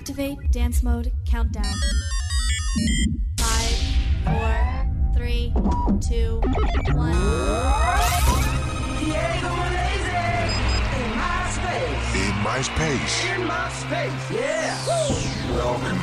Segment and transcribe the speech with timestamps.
[0.00, 1.64] Activate dance mode countdown.
[3.38, 3.78] Five,
[4.24, 4.56] four,
[5.14, 5.52] three,
[6.00, 6.40] two,
[6.94, 7.12] one.
[8.98, 10.24] Diego Malaysia
[10.96, 12.14] in my space.
[12.14, 13.24] In my space.
[13.34, 14.76] In my space, yeah.
[15.54, 16.00] Welcome.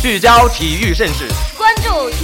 [0.00, 1.28] 聚焦体育盛事，
[1.58, 2.23] 关注体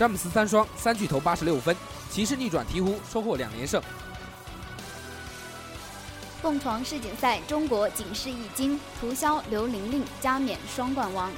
[0.00, 1.76] 詹姆斯三双三巨头八十六分，
[2.10, 3.82] 骑士逆转鹈鹕收获两连胜。
[6.40, 11.30] 蹦床世锦赛，中国仅是一金，涂枭刘玲玲加冕双冠王。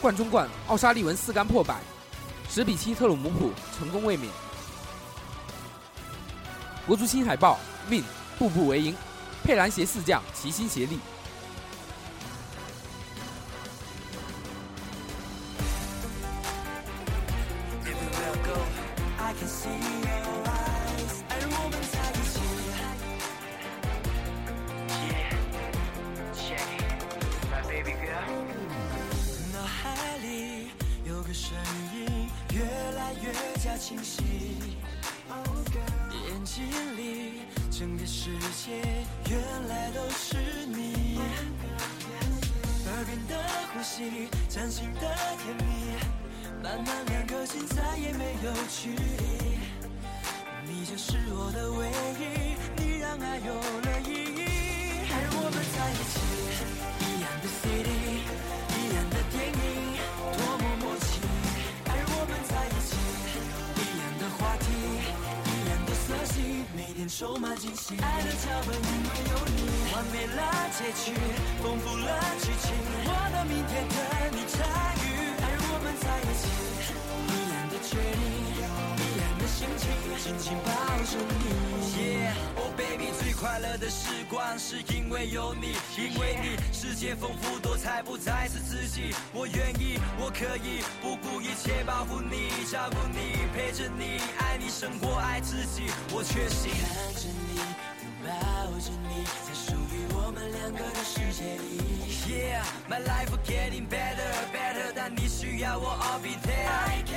[0.00, 1.80] 冠中冠，奥沙利文四杆破百，
[2.48, 4.30] 十比七特鲁姆普成功卫冕。
[6.86, 7.58] 国足新海报
[7.90, 8.04] ，win
[8.38, 8.94] 步步为营，
[9.42, 11.00] 佩兰携四将齐心协力。
[36.12, 36.64] 眼睛
[36.96, 38.30] 里整个世
[38.64, 38.82] 界
[39.28, 41.18] 原来都是你，
[42.86, 43.32] 耳边的
[43.72, 45.00] 呼吸，掌心的
[45.42, 45.68] 甜蜜，
[46.62, 49.02] 慢慢两颗心再也没有距离，
[50.66, 52.22] 你就是我的唯一，
[52.80, 54.40] 你让爱有了意义，
[55.10, 56.14] 而我们在一起，
[57.00, 57.95] 一样的 city，
[67.08, 69.62] 充满惊喜，爱的脚本因为有你，
[69.94, 70.42] 完美了
[70.76, 71.14] 结局，
[71.62, 72.10] 丰富了
[72.42, 72.74] 剧情，
[73.06, 73.96] 我的明天等
[74.32, 74.58] 你参
[74.98, 75.06] 与，
[75.38, 76.44] 而我们在一起，
[77.30, 78.18] 一样的决定，
[79.56, 79.88] 心情，
[80.22, 80.70] 紧紧抱
[81.02, 81.48] 着你。
[81.96, 89.14] Yeah, oh baby，最快乐的时光是因为有你，因为你，世界丰富多彩，不再是自己。
[89.32, 95.84] 我愿意，我可以不顾一切保护你，照顾你，陪着你，爱你，生活爱自己。
[96.12, 96.72] 我确信。
[96.76, 97.56] 看着你，
[98.04, 98.28] 拥抱
[98.78, 101.80] 着你，在属于我们两个的世界里。
[102.28, 107.15] Yeah，my life getting better better，但你需要我，I'll be there。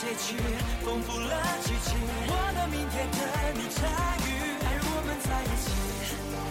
[0.00, 0.40] 结局，
[0.82, 1.28] 丰富了
[1.62, 1.92] 剧情。
[2.24, 3.20] 我的明天等
[3.52, 3.84] 你参
[4.24, 4.32] 与，
[4.64, 5.68] 而我们在一起，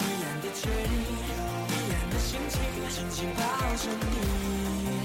[0.05, 0.93] 一样的决定，
[1.73, 2.61] 一样的心情，
[2.93, 3.41] 紧紧抱
[3.73, 5.01] 着你。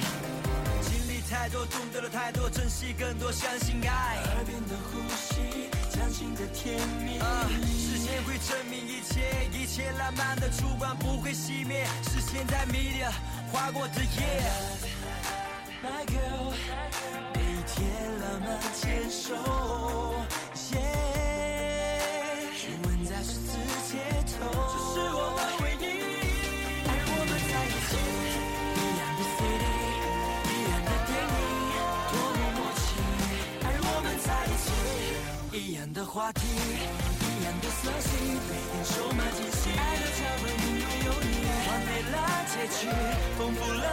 [0.84, 4.20] 经历太多，懂得了太多，珍惜更多，相信爱。
[4.36, 7.16] 耳边的呼吸，掌心的甜蜜。
[7.80, 13.10] 时间会证明一切，一切浪漫的烛光不会熄灭，是现在迷的
[13.50, 14.93] 划过的夜。
[15.84, 16.48] My girl，
[17.34, 17.76] 每天
[18.18, 19.36] 浪漫牵手。
[22.84, 23.52] 吻在十字
[23.90, 23.92] 街
[24.32, 25.84] 头，这是我的回忆。
[26.88, 27.92] 而我们在一起，
[28.80, 29.76] 一样的 city，
[30.48, 31.76] 一样的电影，
[32.08, 32.82] 多么默契。
[33.60, 34.66] 而我们在一起，
[35.52, 38.08] 一样的话题，一样的色系，
[38.48, 39.68] 每天充满惊喜。
[39.76, 42.16] 爱的脚本因为有你，完美了
[42.48, 42.88] 结局，
[43.36, 43.84] 丰富了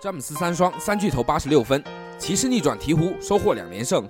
[0.00, 1.82] 詹姆斯三双三巨头八十六分，
[2.18, 4.06] 骑士逆转鹈鹕收获两连胜。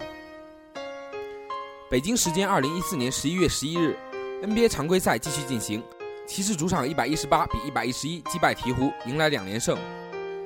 [1.88, 3.97] 北京时间二零一四年十一月十一日
[4.43, 5.81] ，NBA 常规赛继续进行，
[6.26, 9.76] 骑士主场一百一十八比一百一十一击败鹈鹕，迎来两连胜。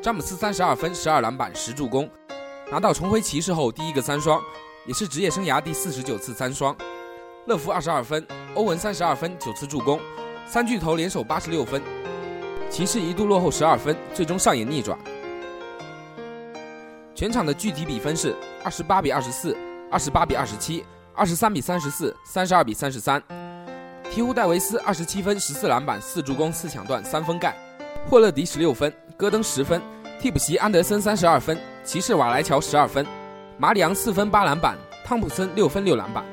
[0.02, 2.10] 詹姆斯三十二分、十二篮板、十助攻，
[2.70, 4.42] 拿到重回骑士后第一个三双，
[4.86, 6.76] 也是职业生涯第四十九次三双。
[7.46, 10.00] 乐福二十二分，欧文三十二分、九次助攻，
[10.46, 11.80] 三巨头联手八十六分。
[12.68, 14.98] 骑士一度落后十二分，最终上演逆转。
[17.14, 19.56] 全场的具体比分是二十八比二十四、
[19.90, 20.84] 二十八比二十七、
[21.14, 23.22] 二十三比三十四、三十二比三十三。
[24.12, 27.52] 鹈鹕戴维斯二十七分、十四篮板、四助攻、四抢断、三分盖；
[28.08, 29.80] 霍勒迪十六分，戈登十分，
[30.20, 33.06] 替补席安德森三十二分，骑士瓦莱乔十二分，
[33.58, 36.24] 马里昂四分八篮板，汤普森六分六篮板。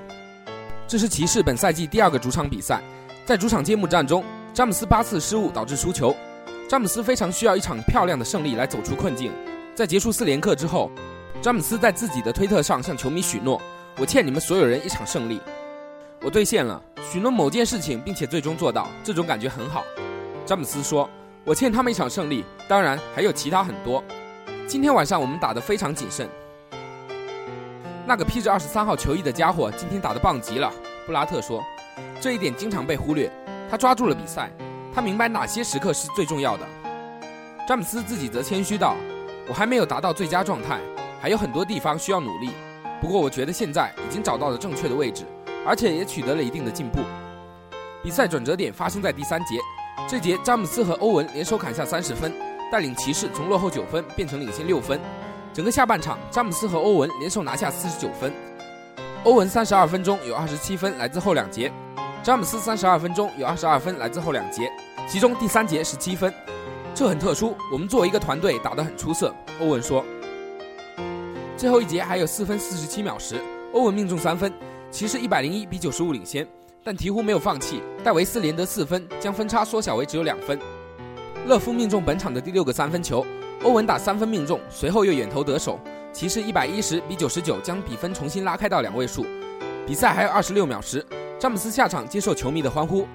[0.88, 2.82] 这是骑士本赛季第二个主场比赛，
[3.26, 4.24] 在主场揭幕战中，
[4.54, 6.16] 詹姆斯八次失误导致输球。
[6.68, 9.32] 詹姆斯非常需要一场漂亮的胜利来走出困境。
[9.76, 10.90] 在结束四连客之后，
[11.42, 13.62] 詹姆斯在自己的推特上向球迷许诺
[14.00, 15.40] ：“我欠你们所有人一场胜利。”
[16.24, 16.82] 我兑现了
[17.12, 19.84] 许诺某件事情，并且最终做到，这种感觉很好。
[20.46, 21.10] 詹姆斯说
[21.46, 24.04] ：“我欠他们一场胜利，当然还有其他很多。
[24.68, 26.28] 今天晚上我们打得非常谨慎。
[28.06, 30.72] 那个披着二十三号球衣的家伙今天打得棒极了。”
[31.06, 31.64] 布拉特说
[32.20, 33.32] ：“这一点经常被忽略。
[33.70, 34.52] 他抓住了比赛，
[34.94, 36.68] 他明白哪些时刻是最重要的。”
[37.68, 38.96] 詹姆斯自己则谦虚道
[39.48, 40.80] ：“我还没有达到最佳状态，
[41.22, 42.50] 还有很多地方需要努力。
[43.00, 45.24] 不过我觉得现在已经找到了正确的位置。”
[45.66, 47.00] 而且也取得了一定的进步。
[48.04, 49.58] 比赛转折点发生在第三节，
[50.08, 52.32] 这节詹姆斯和欧文联手砍下三十分，
[52.72, 55.00] 带领骑士从落后九分变成领先六分。
[55.54, 58.32] 整个下半场，詹姆斯和欧文联手拿下四十九分。
[59.24, 61.72] 欧文三十二分钟有二十七分来自后两节，
[62.22, 64.72] 詹姆斯三十二分钟有二十二分来自后两节，
[65.08, 66.32] 其中第三节十七分。
[66.94, 69.34] 这很特殊，我们作为一个团队打得很出色。
[69.60, 70.06] 欧文说。
[71.58, 73.42] 最后一节还有四分四十七秒时，
[73.74, 74.54] 欧文命中三分。
[74.96, 76.48] 骑士一百零一比九十五领先，
[76.82, 80.58] 但鹈鹕没有放弃，戴维斯连得四分，将分差缩小为只有两分。
[81.48, 83.26] 勒夫命中本场的第六个三分球，
[83.64, 85.78] 欧文打三分命中，随后又远投得手。
[86.14, 89.26] 骑士一百一十比九十九将比分重新拉开到两位数。
[89.86, 91.06] 比赛还有二十六秒时，
[91.38, 93.06] 詹姆斯下场接受球迷的欢呼。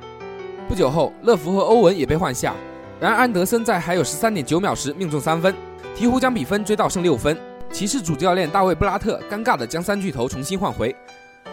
[0.69, 2.55] 不久后，勒夫和欧文也被换下，
[3.00, 5.55] 然而安德森在还有十三点九秒时命中三分，
[5.97, 7.35] 鹈鹕将比分追到剩六分。
[7.73, 10.94] 骑士主教练大卫布拉特尴尬地将三巨头重新换回。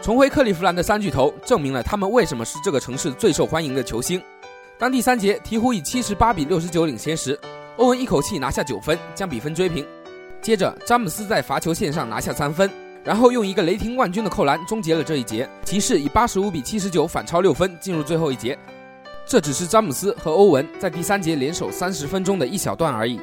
[0.07, 4.23] 重回克利夫兰的三巨头，证明了他们为什么是这个城市最受欢迎的球星。
[4.77, 7.37] 当第三节鹈鹕以七十八比六十九领先时，
[7.75, 9.85] 欧文一口气拿下九分，将比分追平。
[10.41, 12.71] 接着，詹姆斯在罚球线上拿下三分，
[13.03, 15.45] 然后用一个雷霆万钧的扣篮终结了这一节。
[15.65, 18.57] 骑士以八十五比七十九反超六分，进入最后一节。
[19.25, 23.19] 这只是詹姆斯和欧文在第三节联手三十分钟的一小段而已。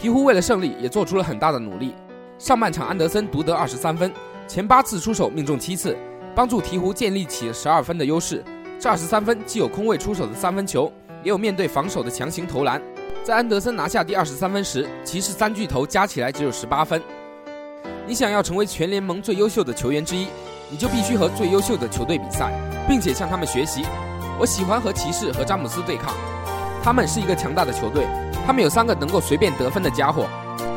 [0.00, 1.92] 鹈鹕为了胜利也做出了很大的努力。
[2.38, 4.12] 上半场，安德森独得二十三分。
[4.48, 5.94] 前八次出手命中七次，
[6.34, 8.42] 帮助鹈鹕建立起十二分的优势。
[8.80, 10.90] 这二十三分既有空位出手的三分球，
[11.22, 12.80] 也有面对防守的强行投篮。
[13.22, 17.02] 在安德森拿下第二十三分时，骑士三巨头加起来只有十八分。
[18.06, 20.26] 你想要成为全联盟最优秀的球员之一，
[20.70, 22.50] 你就必须和最优秀的球队比赛，
[22.88, 23.84] 并且向他们学习。
[24.40, 26.14] 我喜欢和骑士和詹姆斯对抗，
[26.82, 28.06] 他们是一个强大的球队，
[28.46, 30.26] 他们有三个能够随便得分的家伙。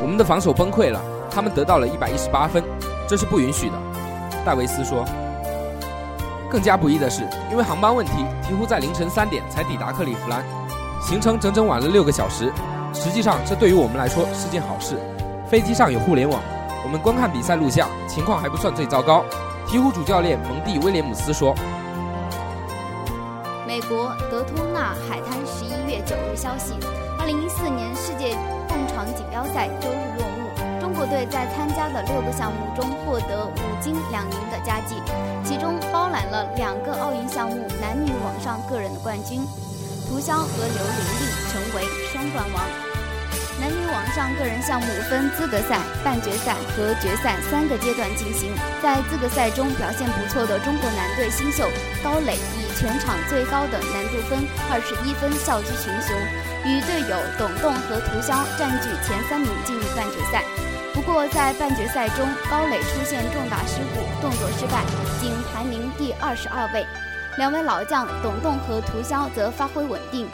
[0.02, 1.02] 我们的防守崩溃了，
[1.32, 2.62] 他们得到了一百一十八分。
[3.12, 3.76] 这是不允许的，
[4.46, 5.04] 戴维斯说。
[6.50, 8.14] 更加不易的是，因为航班问题，
[8.50, 10.42] 鹈鹕在凌晨三点才抵达克利夫兰，
[11.02, 12.50] 行程整整晚了六个小时。
[12.94, 14.96] 实际上，这对于我们来说是件好事。
[15.46, 16.42] 飞机上有互联网，
[16.86, 19.26] 我们观看比赛录像，情况还不算最糟糕。
[19.68, 21.54] 鹈鹕主教练蒙蒂威廉姆斯说。
[23.68, 26.76] 美国德通纳海滩十一月九日消息：
[27.20, 28.38] 二零一四年世界
[28.70, 30.11] 蹦床锦标赛周日
[31.06, 34.96] 队在参加的六个项目中获得五金两银的佳绩，
[35.44, 39.42] 其中包揽了两个奥运项目男女网上个人的冠军，
[40.08, 42.64] 涂潇和刘玲玲成为双冠王。
[43.60, 48.50] 男女网上个人项目分资格赛、半决赛和决赛三个阶段进行。
[48.82, 51.70] 在资格赛中表现不错的中国男队新秀
[52.04, 54.40] 高磊以全场最高的难度分
[54.72, 56.18] 二十一分笑居群雄，
[56.66, 60.42] 与队友董栋和涂潇占据前三名进入半决赛。
[61.04, 64.84] 不过，在半决赛中，高磊出现重大失误，动作失败，
[65.20, 66.86] 仅排名第二十二位。
[67.40, 70.28] 两位老将董栋和涂潇则发挥稳定，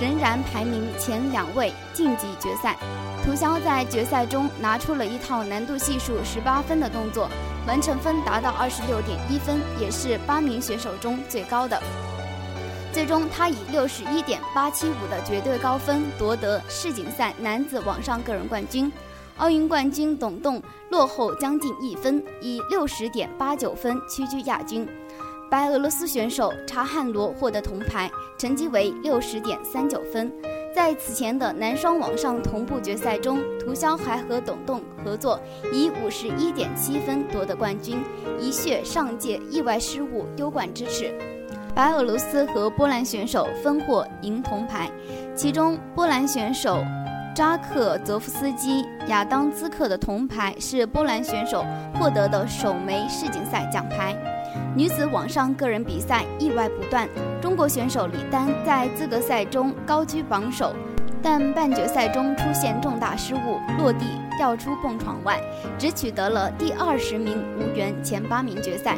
[0.00, 2.76] 仍然排名前两位，晋级决赛。
[3.24, 7.28] 涂潇在决赛中拿出了一套难度系数十八分的动作，
[7.66, 11.82] 完成分达到二十六点一分，也是八名选手中最高的。
[12.92, 18.92] 最终，他以六十一点八七五的绝对高分夺得世锦赛男子网上个人冠军。
[19.36, 24.88] 奥运冠军董栋落后将近一分，以六十点八九分屈居亚军。
[25.50, 30.32] 白俄罗斯选手查汉罗获得铜牌，成绩为六十点三九分。
[30.74, 35.38] 在此前的男双网上同步决赛中，涂潇还和董栋合作，
[35.72, 37.98] 以五十一点七分夺得冠军，
[38.40, 41.12] 一血上届意外失误丢冠之耻。
[41.74, 44.90] 白俄罗斯和波兰选手分获银铜牌，
[45.36, 46.78] 其中波兰选手。
[47.34, 51.66] 扎克泽夫斯基、亚当兹克的铜牌是波兰选手
[51.98, 54.14] 获得的首枚世锦赛奖牌。
[54.76, 57.08] 女子网上个人比赛意外不断，
[57.42, 60.72] 中国选手李丹在资格赛中高居榜首，
[61.20, 64.06] 但半决赛中出现重大失误，落地
[64.38, 65.40] 掉出蹦床外，
[65.76, 68.96] 只取得了第二十名，无缘前八名决赛。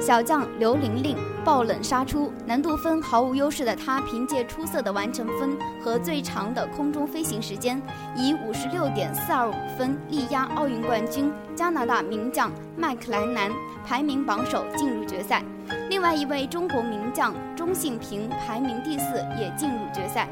[0.00, 7.80] 小将刘玲玲爆冷杀出，难度分毫无优势的他，凭借出色的完成分和最长的空中飞行时间，
[8.16, 13.48] 以五十六点四二五分力压奥运冠军加拿大名将麦克莱南，
[13.86, 15.40] 排名榜首进入决赛。
[15.88, 20.28] 另外一位中国名将钟信平排名第四，也进入决赛。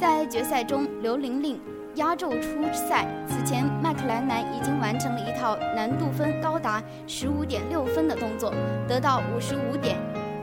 [0.00, 1.60] 在决赛中，刘玲玲。
[1.96, 3.06] 压轴出赛。
[3.26, 8.52] 此前，麦克莱南已经完成了一套难度分高达十五点六分的动作，
[8.86, 9.96] 得到五十五点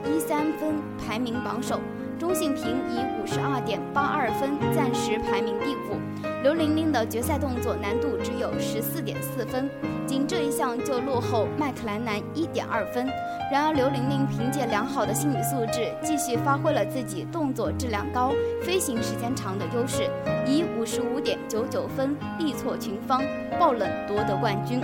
[0.06, 1.80] 一三分，排名榜首。
[2.20, 5.98] 钟信平以五十二点八二分暂时排名第五。
[6.42, 9.70] 刘玲玲的决赛动作难度只有十四点四分，
[10.06, 13.08] 仅这一项就落后麦克莱南一点二分。
[13.52, 18.32] 然而，刘玲玲凭借良好的心理素质，继续发挥了自己动作质量高、
[18.62, 20.08] 飞行时间长的优势，
[20.46, 23.22] 以五十五点九九分力挫群芳，
[23.60, 24.80] 爆冷夺得冠军。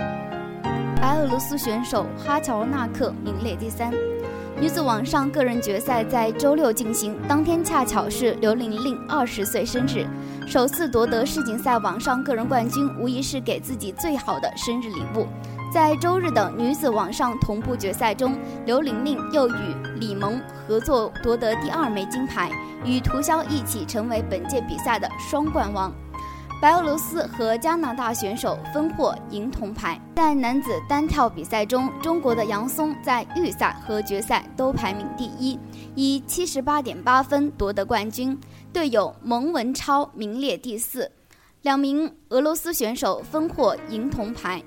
[1.00, 3.90] 白俄罗斯选手哈乔纳克名列第三。
[4.60, 10.06] 女子网上个人决赛在周六进行，当天恰巧是刘玲玲二十岁生日，
[10.46, 15.26] 首次夺得世锦赛网上个人冠军，无疑是给自己最好的生日礼物。
[15.72, 18.36] 在周日的女子网上同步决赛中，
[18.66, 20.38] 刘玲玲又与李萌
[20.68, 22.50] 合作夺得第二枚金牌，
[22.84, 25.90] 与涂潇一起成为本届比赛的双冠王。
[26.60, 29.98] 白俄罗斯和加拿大选手分获银铜牌。
[30.16, 35.58] 在男子单跳比赛中，中国的杨松在预赛和决赛都排名第一，
[35.94, 38.38] 以七十八点八分夺得冠军。
[38.74, 41.10] 队友蒙文超名列第四。
[41.62, 44.62] 两名俄罗斯选手分获银铜牌。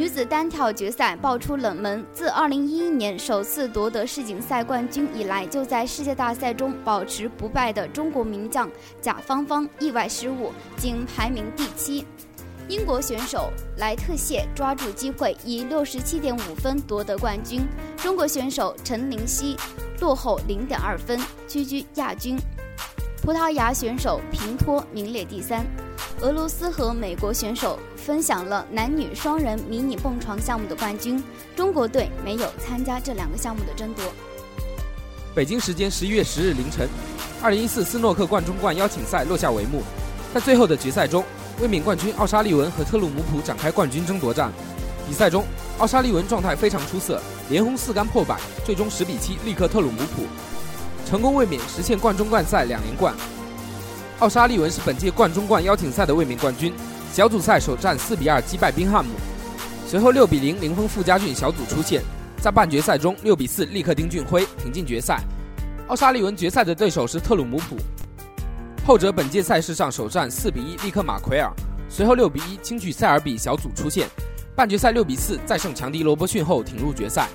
[0.00, 8.66] 女子单跳决赛爆出冷门，自2011年首次夺得世锦赛冠军以来，就在世界大赛中保持不败的中国名将
[9.02, 12.06] 贾芳芳意外失误，仅排名第七。
[12.66, 17.60] 英国选手莱特谢抓住机会，以67.5分夺得冠军。
[17.98, 19.54] 中国选手陈林夕
[20.00, 22.38] 落后0.2分，屈居亚军。
[23.22, 25.62] 葡萄牙选手平托名列第三。
[26.22, 31.22] 俄罗斯和美国选手分享了男女双人迷你蹦床项目的冠军，
[31.56, 34.04] 中国队没有参加这两个项目的争夺。
[35.34, 36.86] 北京时间十一月十日凌晨，
[37.40, 39.82] 二零一四斯诺克冠中冠邀请赛落下帷幕，
[40.34, 41.24] 在最后的决赛中，
[41.58, 44.52] 卫冕冠军奥沙利文和特鲁姆普展开冠军争夺战。
[45.08, 45.46] 比赛中，
[45.78, 50.24] 奥沙利文状态非常出色，连轰四杆破百，最终十比七力克特鲁姆普，
[51.08, 53.14] 成功卫冕，实现冠中冠赛两连冠。
[54.20, 56.74] 奥沙利文是本届冠中冠邀请赛的卫冕冠军，
[57.10, 59.12] 小组赛首战四比二击败宾汉姆，
[59.86, 62.02] 随后六比零零封傅家俊，小组出线，
[62.38, 65.22] 在半决赛中六比四力克丁俊晖，挺进决赛。
[65.86, 67.78] 奥沙利文决赛的对手是特鲁姆普，
[68.86, 71.50] 后者本届赛事上首战四比一力克马奎尔，
[71.88, 74.06] 随后六比一轻取塞尔比，小组出线，
[74.54, 77.26] 半决赛六比四再胜强敌罗伯逊后挺入决赛。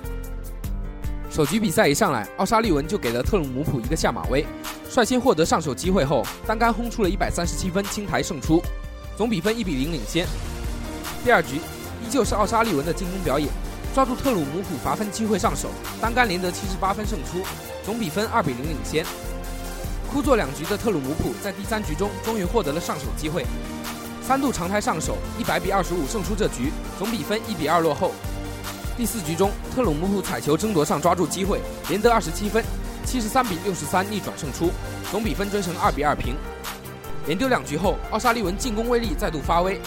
[1.28, 4.46] 首局比赛一上来，奥沙利文就给了特鲁姆普一个下马威，
[4.88, 8.62] 率先获得上手机会后，单杆轰出了一百三十七分，清台胜出，
[9.16, 10.26] 总比分一比零领先。
[11.24, 13.48] 第二局依旧是奥沙利文的进攻表演，
[13.94, 15.68] 抓住特鲁姆普罚分机会上手，
[16.00, 17.42] 单杆连得七十八分胜出，
[17.84, 19.04] 总比分二比零领先。
[20.10, 23.44] 枯坐两局的特鲁姆普在第三局中终于获得了上手机会，
[24.26, 28.12] 三度长台上手，一百比二十五胜出这局，总比分一比二落后。
[28.96, 32.64] 第四局中，特鲁姆普彩球争夺上抓住机会，连得二十七分，
[33.06, 34.70] 七十三比六十三逆转胜出，
[35.10, 36.34] 总比分追成二比二平。
[37.26, 39.80] 连丢两局后，奥沙利文进攻威力再度发威。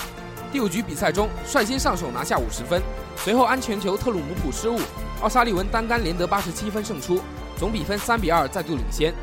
[0.51, 2.81] 第五局比赛中，率先上手拿下五十分，
[3.17, 4.79] 随后安全球特鲁姆普失误，
[5.21, 7.21] 奥沙利文单杆连得八十七分胜出，
[7.57, 9.13] 总比分三比二再度领先。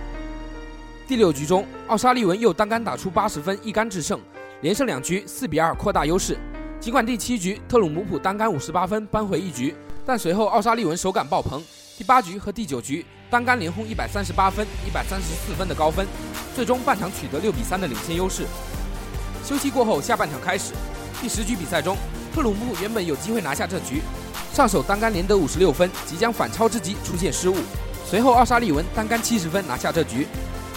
[1.08, 4.20] 第六局中，奥沙利文又单杆打出八十分，一杆制胜，
[4.60, 6.38] 连胜两局，四比二扩大优势。
[6.78, 9.74] 尽管第七局特鲁姆普单杆五十八分扳回一局，
[10.04, 11.62] 但随后奥沙利文手感爆棚。
[11.98, 16.06] 第八局和第九局单杆连轰一百三十八分、一百三十四分的高分，
[16.54, 18.46] 最终半场取得六比三的领先优势。
[19.44, 20.72] 休息过后，下半场开始。
[21.20, 21.96] 第十局比赛中，
[22.32, 24.00] 特鲁姆普原本有机会拿下这局，
[24.52, 27.56] 上手单杆连得五十六分，即将反超之际出现失误。
[28.08, 30.28] 随后奥沙利文单杆七十分拿下这局。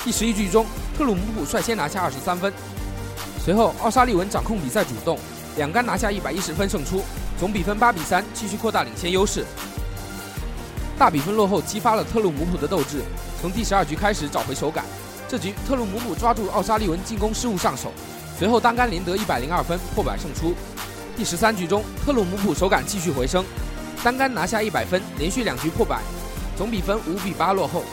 [0.04, 0.66] 第十一局中，
[0.98, 2.52] 特鲁姆普率先拿下二十三分，
[3.44, 5.20] 随后奥沙利文掌控比赛主动。
[5.56, 7.04] 两杆拿下一百一十分胜出，
[7.40, 9.46] 总比分八比三，继续扩大领先优势。
[11.00, 13.02] 大比分落后激发了特鲁姆普的斗志，
[13.40, 14.84] 从第十二局开始找回手感。
[15.30, 17.94] 这局特鲁姆普抓住奥沙利文进攻失误上手，
[18.38, 20.54] 随后单杆连得一百零二分，破百胜出。
[21.16, 23.46] 第十三局中，特鲁姆普手感继续回升，
[24.04, 26.02] 单杆拿下一百分，连续两局破百，
[26.58, 27.84] 总比分五比八落后。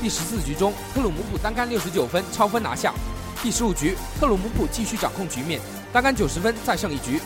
[0.00, 2.94] 第十四局中，特鲁姆普单杆六十九分，超分拿下。
[3.42, 5.60] 第十五局，特鲁姆普继续掌控局面，
[5.92, 7.20] 单杆九十分，再胜一局。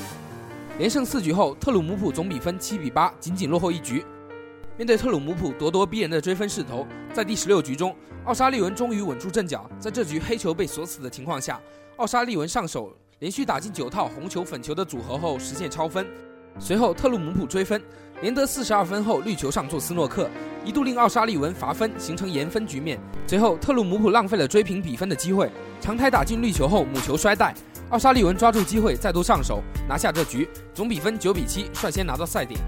[0.79, 4.03] 连胜四局后，特鲁姆普总比分七比八，仅仅落后一局。
[4.79, 9.71] 面对特鲁姆普咄咄逼人的追分势头，在第十六局中，奥沙利文终于稳住阵脚。
[9.79, 11.61] 在这局黑球被锁死的情况下，
[11.97, 16.07] 奥沙利文上手连续打进九套红球粉球的组合后实现超分。
[16.59, 17.83] 随后特鲁姆普追分，
[18.23, 20.31] 连得四十二分后绿球上做斯诺克，
[20.65, 22.99] 一度令奥沙利文罚分，形成延分局面。
[23.27, 25.51] 随后特鲁姆普浪费了追平比分的机会，
[25.83, 27.55] 长台打进绿球后母球摔带，
[27.91, 32.59] 奥沙利文抓住机会再度上手拿下这局，总比分九比七，率先拿到赛点。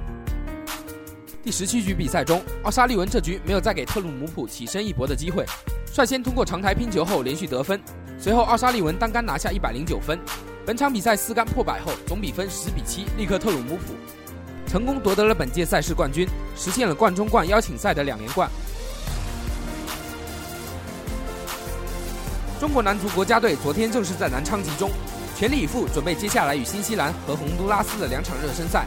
[1.44, 5.44] 第十七局比赛中，奥沙利文这局没有再给特鲁姆普起身一搏的机会，
[5.92, 7.78] 率先通过长台拼球后连续得分。
[8.18, 10.18] 随后奥沙利文单杆拿下一百零九分。
[10.64, 13.92] 本场比赛四杆破百后，总比分十比七，力克特鲁姆普，
[14.66, 18.48] 成功夺得了本届赛事冠军，实现了冠中冠邀请赛的两连冠。
[22.58, 24.90] 中国男足国家队昨天正式在南昌集中，
[25.36, 28.86] 全力以赴准备接下来与新西兰和洪都拉斯的两场热身赛。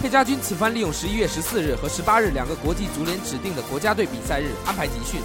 [0.00, 5.20] 佩家军此番利用十一月十四日和十八日两个国际足联指定的国家队比赛日安排集训，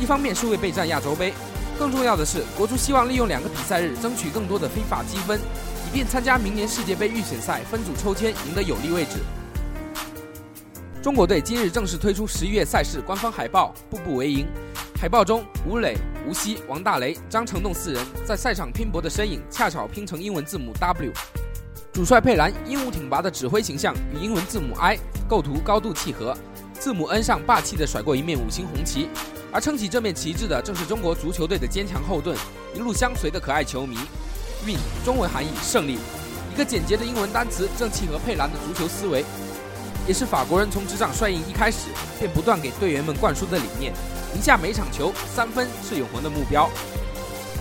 [0.00, 1.32] 一方面是为备战亚洲杯，
[1.78, 9.12] 更重要的是国足希望利用两个比赛日争取更多的非法积分，以便参加明年世界杯预选赛分组抽签赢得有利位置。
[11.02, 14.46] 中国队今日正式推出十一月赛事官方海报，步步为营。
[15.00, 15.96] 海报中，吴磊、
[16.28, 21.12] 吴曦、王大雷、张成栋四人在赛场拼搏的身影，恰巧拼成英文字母 W。
[21.92, 26.34] 主帅佩兰英武挺拔的指挥形象与英文字母 I 构图高度契合，
[26.80, 29.10] 字母 N 上霸气地甩过一面五星红旗，
[29.52, 32.34] 而撑起这面旗帜的正是中国足球队的坚强后盾，
[32.74, 33.98] 一路相随的可爱球迷。
[34.64, 35.98] Win 中文含义胜利，
[36.54, 39.22] 一个简洁的英文单词，正契合佩兰的足球思维，
[40.08, 41.88] 也是法国人从执掌帅印一开始
[42.18, 43.92] 便不断给队员们灌输的理念。
[44.34, 46.70] 赢下每场球，三分是永恒的目标。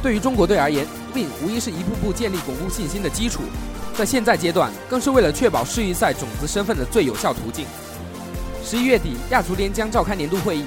[0.01, 3.41] 对于中国队而言，Win 无疑是一步步建立巩固信心的基础，
[4.01, 7.67] 在现在阶段，更是为了确保世预赛种子身份的最有效途径。
[8.63, 10.65] 十一月底，亚足联将召开年度会议，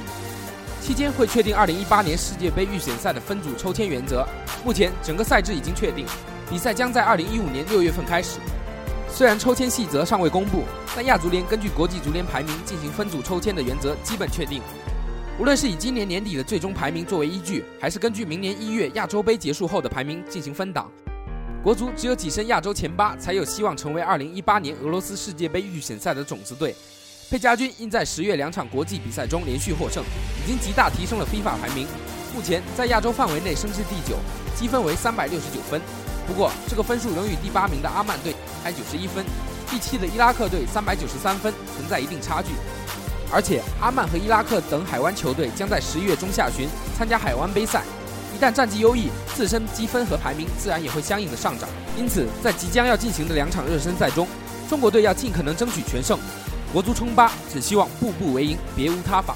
[0.81, 4.25] 期间会确定二零一八年世界杯预选赛的分组抽签原则。
[4.65, 6.07] 目前，整个赛制已经确定，
[6.49, 8.39] 比赛将在二零一五年六月份开始。
[9.11, 10.63] 虽然抽签细则尚未公布，
[10.95, 14.63] 但亚足联根据国际足联排名进行分组抽签的原则基本确定。
[15.41, 20.89] 无论是以今年年底的最终排名作为依据，还是根据明年一月亚洲杯结束后的排名进行分档，
[21.65, 26.77] 国足只有跻身亚洲前八，才有希望成为2018年俄罗斯世界杯预选赛的种子队。
[27.31, 30.05] 佩家军因在十月两场国际比赛中连续获胜，
[30.45, 31.87] 已经极大提升了 FIFA 排名，
[32.35, 34.19] 目前在亚洲范围内升至第九，
[34.55, 35.81] 积分为三百六十九分。
[36.27, 39.25] 不过，这个分数仍与第八名的阿曼队还九十一分，
[39.71, 42.51] 第七的伊拉克队三百九十三分存在一定差距。
[43.33, 47.83] 而且，阿曼和伊拉克等海湾球队将在十一月中下旬参加海湾杯赛，
[48.45, 51.67] 但战绩优异，自身积分和排名自然也会相应的上涨。
[51.97, 54.29] 因此，在即将要进行的两场热身赛中，
[54.69, 56.19] 中国队要尽可能争取全胜。
[56.71, 59.35] 国足冲八，只希望步步为营，别无他法。